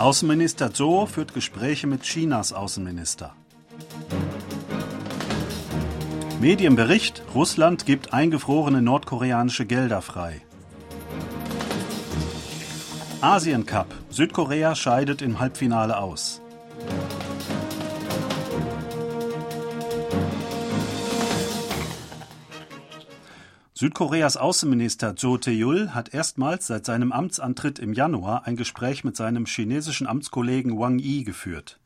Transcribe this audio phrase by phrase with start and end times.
[0.00, 3.34] Außenminister Zhou führt Gespräche mit Chinas Außenminister.
[6.40, 10.40] Medienbericht: Russland gibt eingefrorene nordkoreanische Gelder frei.
[13.20, 16.39] Asien Cup: Südkorea scheidet im Halbfinale aus.
[23.80, 29.46] Südkoreas Außenminister Jo Tae-yul hat erstmals seit seinem Amtsantritt im Januar ein Gespräch mit seinem
[29.46, 31.80] chinesischen Amtskollegen Wang Yi geführt.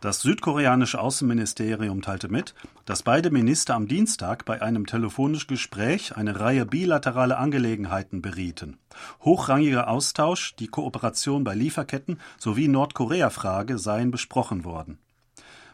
[0.00, 2.54] Das südkoreanische Außenministerium teilte mit,
[2.86, 8.78] dass beide Minister am Dienstag bei einem telefonischen Gespräch eine Reihe bilaterale Angelegenheiten berieten.
[9.20, 14.96] Hochrangiger Austausch, die Kooperation bei Lieferketten sowie Nordkorea-Frage seien besprochen worden.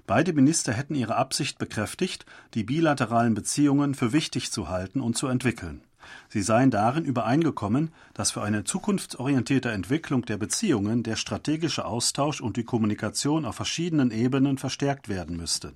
[0.07, 5.29] Beide Minister hätten ihre Absicht bekräftigt, die bilateralen Beziehungen für wichtig zu halten und zu
[5.29, 5.81] entwickeln.
[6.29, 12.59] Sie seien darin übereingekommen, dass für eine zukunftsorientierte Entwicklung der Beziehungen der strategische Austausch und
[12.59, 15.73] die Kommunikation auf verschiedenen Ebenen verstärkt werden müsste.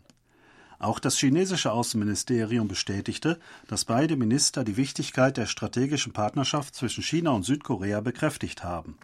[0.79, 7.31] Auch das chinesische Außenministerium bestätigte, dass beide Minister die Wichtigkeit der strategischen Partnerschaft zwischen China
[7.31, 8.97] und Südkorea bekräftigt haben.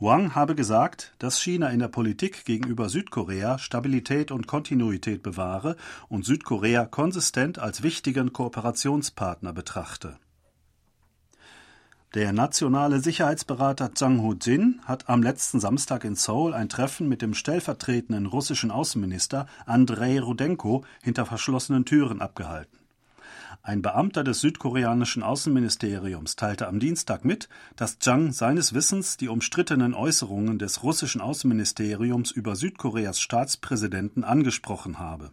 [0.00, 5.76] Wang habe gesagt, dass China in der Politik gegenüber Südkorea Stabilität und Kontinuität bewahre
[6.08, 10.16] und Südkorea konsistent als wichtigen Kooperationspartner betrachte.
[12.14, 17.34] Der nationale Sicherheitsberater Zhang Ho-jin hat am letzten Samstag in Seoul ein Treffen mit dem
[17.34, 22.77] stellvertretenden russischen Außenminister Andrei Rudenko hinter verschlossenen Türen abgehalten.
[23.62, 29.94] Ein Beamter des südkoreanischen Außenministeriums teilte am Dienstag mit, dass Zhang seines Wissens die umstrittenen
[29.94, 35.32] Äußerungen des russischen Außenministeriums über Südkoreas Staatspräsidenten angesprochen habe.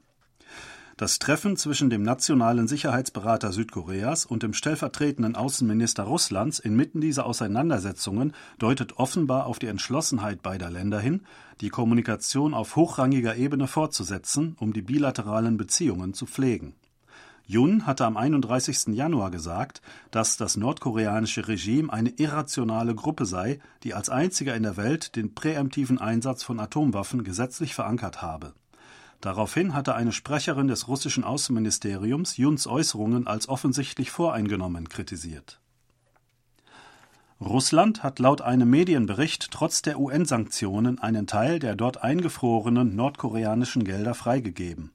[0.97, 8.31] Das Treffen zwischen dem nationalen Sicherheitsberater Südkoreas und dem stellvertretenden Außenminister Russlands inmitten dieser Auseinandersetzungen
[8.59, 11.23] deutet offenbar auf die Entschlossenheit beider Länder hin,
[11.59, 16.75] die Kommunikation auf hochrangiger Ebene fortzusetzen, um die bilateralen Beziehungen zu pflegen.
[17.47, 18.95] Jun hatte am 31.
[18.95, 24.77] Januar gesagt, dass das nordkoreanische Regime eine irrationale Gruppe sei, die als einziger in der
[24.77, 28.53] Welt den präemptiven Einsatz von Atomwaffen gesetzlich verankert habe.
[29.21, 35.59] Daraufhin hatte eine Sprecherin des russischen Außenministeriums Juns Äußerungen als offensichtlich voreingenommen kritisiert.
[37.39, 44.15] Russland hat laut einem Medienbericht trotz der UN-Sanktionen einen Teil der dort eingefrorenen nordkoreanischen Gelder
[44.15, 44.94] freigegeben.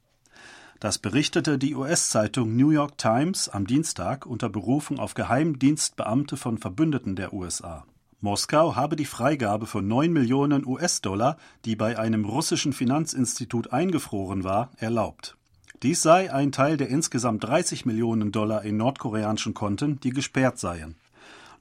[0.81, 7.17] Das berichtete die US-Zeitung New York Times am Dienstag unter Berufung auf Geheimdienstbeamte von Verbündeten
[7.17, 7.85] der USA.
[8.23, 11.37] Moskau habe die Freigabe von 9 Millionen US-Dollar,
[11.67, 15.37] die bei einem russischen Finanzinstitut eingefroren war, erlaubt.
[15.83, 20.97] Dies sei ein Teil der insgesamt 30 Millionen Dollar in nordkoreanischen Konten, die gesperrt seien.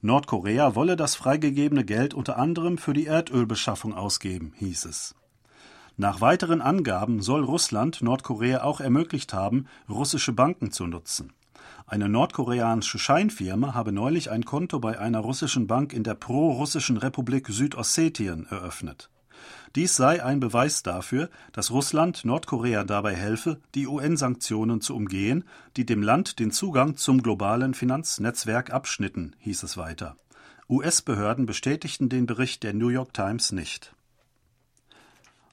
[0.00, 5.14] Nordkorea wolle das freigegebene Geld unter anderem für die Erdölbeschaffung ausgeben, hieß es.
[6.00, 11.34] Nach weiteren Angaben soll Russland Nordkorea auch ermöglicht haben, russische Banken zu nutzen.
[11.86, 17.48] Eine nordkoreanische Scheinfirma habe neulich ein Konto bei einer russischen Bank in der pro-russischen Republik
[17.48, 19.10] Südossetien eröffnet.
[19.76, 25.44] Dies sei ein Beweis dafür, dass Russland Nordkorea dabei helfe, die UN-Sanktionen zu umgehen,
[25.76, 30.16] die dem Land den Zugang zum globalen Finanznetzwerk abschnitten, hieß es weiter.
[30.66, 33.94] US-Behörden bestätigten den Bericht der New York Times nicht.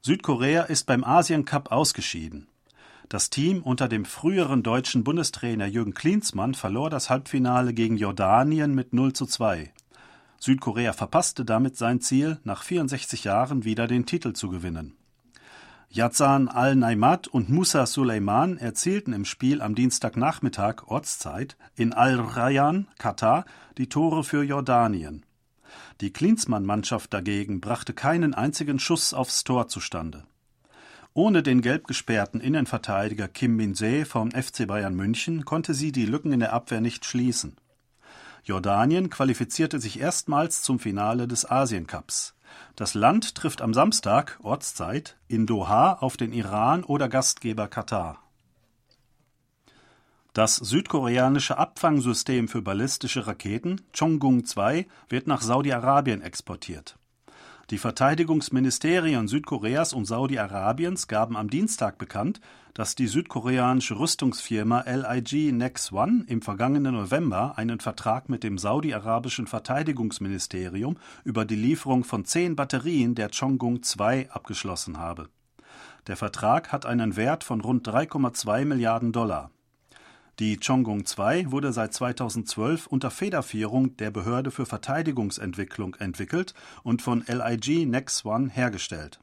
[0.07, 2.47] Südkorea ist beim Asien Cup ausgeschieden.
[3.09, 8.93] Das Team unter dem früheren deutschen Bundestrainer Jürgen Klinsmann verlor das Halbfinale gegen Jordanien mit
[8.93, 9.69] 0 zu 2.
[10.39, 14.95] Südkorea verpasste damit sein Ziel, nach 64 Jahren wieder den Titel zu gewinnen.
[15.89, 23.43] Yazan Al-Naimat und Musa Suleiman erzielten im Spiel am Dienstagnachmittag Ortszeit in Al-Rayyan, Katar,
[23.77, 25.25] die Tore für Jordanien.
[26.01, 30.23] Die Klinsmann-Mannschaft dagegen brachte keinen einzigen Schuss aufs Tor zustande.
[31.13, 36.31] Ohne den gelb gesperrten Innenverteidiger Kim Min-se vom FC Bayern München konnte sie die Lücken
[36.31, 37.57] in der Abwehr nicht schließen.
[38.43, 42.35] Jordanien qualifizierte sich erstmals zum Finale des Asien-Cups.
[42.75, 48.26] Das Land trifft am Samstag, Ortszeit, in Doha auf den Iran oder Gastgeber Katar.
[50.37, 56.99] Das südkoreanische Abfangsystem für ballistische Raketen Chonggung-2 wird nach Saudi-Arabien exportiert.
[57.71, 62.39] Die Verteidigungsministerien Südkoreas und Saudi-Arabiens gaben am Dienstag bekannt,
[62.75, 69.47] dass die südkoreanische Rüstungsfirma LIG Nex One im vergangenen November einen Vertrag mit dem saudi-arabischen
[69.47, 75.29] Verteidigungsministerium über die Lieferung von zehn Batterien der Chonggung 2 abgeschlossen habe.
[76.05, 79.49] Der Vertrag hat einen Wert von rund 3,2 Milliarden Dollar.
[80.39, 86.53] Die Chonggung 2 wurde seit 2012 unter Federführung der Behörde für Verteidigungsentwicklung entwickelt
[86.83, 89.19] und von LIG Nex One hergestellt.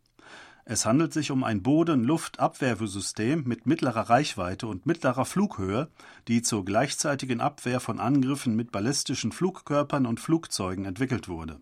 [0.65, 5.89] Es handelt sich um ein Boden-Luft-Abwehrsystem mit mittlerer Reichweite und mittlerer Flughöhe,
[6.27, 11.61] die zur gleichzeitigen Abwehr von Angriffen mit ballistischen Flugkörpern und Flugzeugen entwickelt wurde.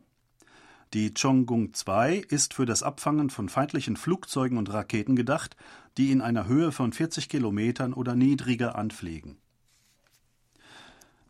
[0.94, 5.56] Die Chonggung 2 ist für das Abfangen von feindlichen Flugzeugen und Raketen gedacht,
[5.98, 9.41] die in einer Höhe von 40 Kilometern oder niedriger anfliegen.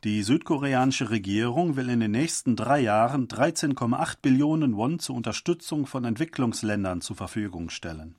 [0.05, 6.05] Die südkoreanische Regierung will in den nächsten drei Jahren 13,8 Billionen Won zur Unterstützung von
[6.05, 8.17] Entwicklungsländern zur Verfügung stellen.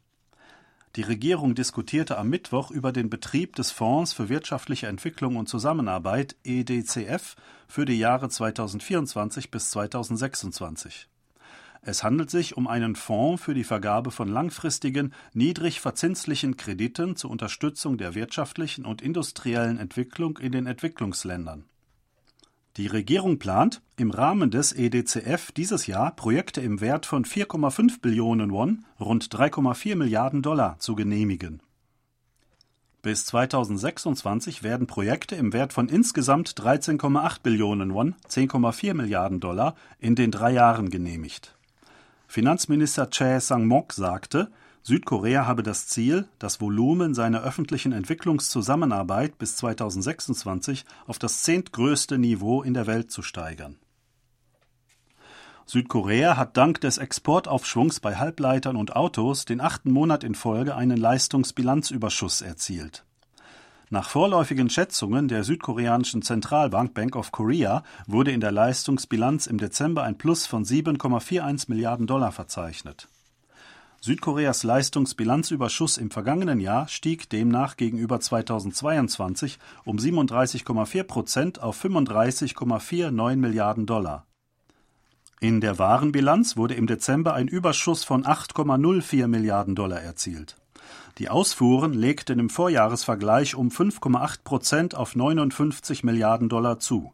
[0.95, 6.37] Die Regierung diskutierte am Mittwoch über den Betrieb des Fonds für wirtschaftliche Entwicklung und Zusammenarbeit
[6.45, 7.35] EDCF
[7.67, 11.09] für die Jahre 2024 bis 2026.
[11.81, 17.29] Es handelt sich um einen Fonds für die Vergabe von langfristigen, niedrig verzinslichen Krediten zur
[17.29, 21.65] Unterstützung der wirtschaftlichen und industriellen Entwicklung in den Entwicklungsländern.
[22.77, 28.51] Die Regierung plant, im Rahmen des EDCF dieses Jahr Projekte im Wert von 4,5 Billionen
[28.51, 31.61] Won, rund 3,4 Milliarden Dollar, zu genehmigen.
[33.03, 40.15] Bis 2026 werden Projekte im Wert von insgesamt 13,8 Billionen Won, 10,4 Milliarden Dollar, in
[40.15, 41.55] den drei Jahren genehmigt.
[42.27, 44.49] Finanzminister Chae Sang-mok sagte,
[44.85, 52.61] Südkorea habe das Ziel, das Volumen seiner öffentlichen Entwicklungszusammenarbeit bis 2026 auf das zehntgrößte Niveau
[52.63, 53.77] in der Welt zu steigern.
[55.65, 60.97] Südkorea hat dank des Exportaufschwungs bei Halbleitern und Autos den achten Monat in Folge einen
[60.97, 63.05] Leistungsbilanzüberschuss erzielt.
[63.89, 70.03] Nach vorläufigen Schätzungen der südkoreanischen Zentralbank Bank of Korea wurde in der Leistungsbilanz im Dezember
[70.03, 73.07] ein Plus von 7,41 Milliarden Dollar verzeichnet.
[74.05, 83.85] Südkoreas Leistungsbilanzüberschuss im vergangenen Jahr stieg demnach gegenüber 2022 um 37,4 Prozent auf 35,49 Milliarden
[83.85, 84.25] Dollar.
[85.39, 90.57] In der Warenbilanz wurde im Dezember ein Überschuss von 8,04 Milliarden Dollar erzielt.
[91.17, 97.13] Die Ausfuhren legten im Vorjahresvergleich um 5,8 Prozent auf 59 Milliarden Dollar zu.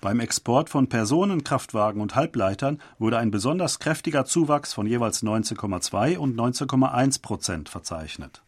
[0.00, 6.36] Beim Export von Personenkraftwagen und Halbleitern wurde ein besonders kräftiger Zuwachs von jeweils 19,2 und
[6.38, 8.42] 19,1 Prozent verzeichnet.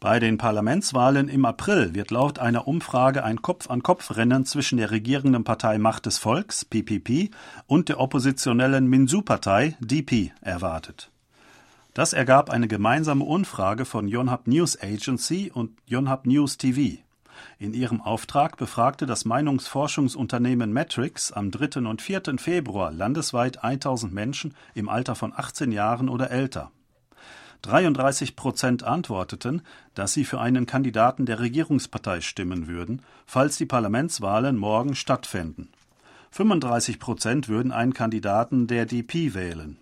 [0.00, 5.76] Bei den Parlamentswahlen im April wird laut einer Umfrage ein Kopf-an-Kopf-Rennen zwischen der regierenden Partei
[5.76, 7.30] Macht des Volks PPP
[7.66, 11.10] und der oppositionellen Minsu-Partei DP erwartet.
[11.92, 17.02] Das ergab eine gemeinsame Umfrage von Yonhap News Agency und Yonhap News TV.
[17.58, 21.80] In ihrem Auftrag befragte das Meinungsforschungsunternehmen Matrix am 3.
[21.80, 22.22] und 4.
[22.38, 26.70] Februar landesweit 1000 Menschen im Alter von 18 Jahren oder älter.
[27.62, 29.62] 33 Prozent antworteten,
[29.94, 35.68] dass sie für einen Kandidaten der Regierungspartei stimmen würden, falls die Parlamentswahlen morgen stattfänden.
[36.30, 39.76] 35 Prozent würden einen Kandidaten der DP wählen.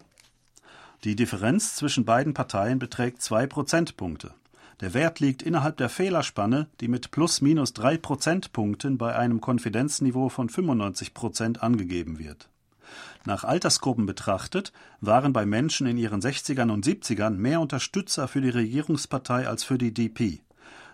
[1.04, 4.32] Die Differenz zwischen beiden Parteien beträgt zwei Prozentpunkte.
[4.80, 10.28] Der Wert liegt innerhalb der Fehlerspanne, die mit plus minus drei Prozentpunkten bei einem Konfidenzniveau
[10.28, 12.48] von 95 Prozent angegeben wird.
[13.25, 18.50] Nach Altersgruppen betrachtet waren bei Menschen in ihren 60ern und 70ern mehr Unterstützer für die
[18.50, 20.40] Regierungspartei als für die DP.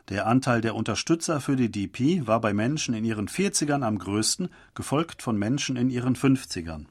[0.08, 4.48] Der Anteil der Unterstützer für die DP war bei Menschen in ihren 40ern am größten,
[4.74, 6.86] gefolgt von Menschen in ihren 50ern.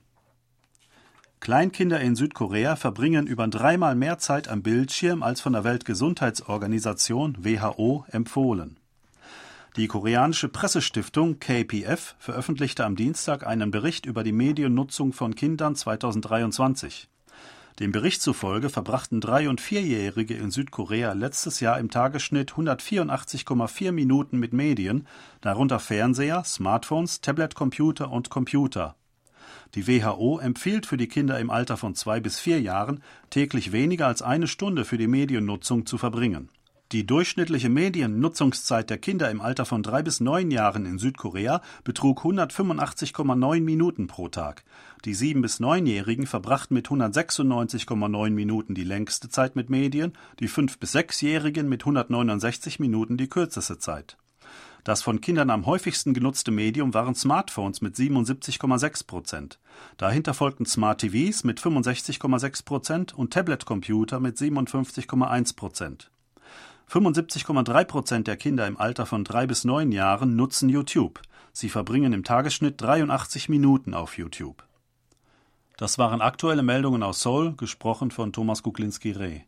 [1.43, 8.05] Kleinkinder in Südkorea verbringen über dreimal mehr Zeit am Bildschirm als von der Weltgesundheitsorganisation WHO
[8.09, 8.77] empfohlen.
[9.75, 17.09] Die koreanische Pressestiftung KPF veröffentlichte am Dienstag einen Bericht über die Mediennutzung von Kindern 2023.
[17.81, 24.39] Dem Bericht zufolge verbrachten Drei- und Vierjährige in Südkorea letztes Jahr im Tagesschnitt 184,4 Minuten
[24.39, 25.07] mit Medien,
[25.41, 28.95] darunter Fernseher, Smartphones, Tabletcomputer und Computer.
[29.75, 34.07] Die WHO empfiehlt für die Kinder im Alter von zwei bis vier Jahren, täglich weniger
[34.07, 36.49] als eine Stunde für die Mediennutzung zu verbringen.
[36.91, 42.19] Die durchschnittliche Mediennutzungszeit der Kinder im Alter von drei bis neun Jahren in Südkorea betrug
[42.19, 44.63] 185,9 Minuten pro Tag.
[45.03, 50.77] Die sieben bis neunjährigen verbrachten mit 196,9 Minuten die längste Zeit mit Medien, die fünf
[50.77, 54.17] bis sechsjährigen mit 169 Minuten die kürzeste Zeit.
[54.83, 59.59] Das von Kindern am häufigsten genutzte Medium waren Smartphones mit 77,6 Prozent.
[59.95, 66.11] Dahinter folgten Smart TVs mit 65,6 Prozent und Tablet-Computer mit 57,1 Prozent.
[66.89, 71.21] 75,3 Prozent der Kinder im Alter von drei bis neun Jahren nutzen YouTube.
[71.53, 74.63] Sie verbringen im Tagesschnitt 83 Minuten auf YouTube.
[75.77, 79.41] Das waren aktuelle Meldungen aus Seoul, gesprochen von Thomas Kuklinski-Reh.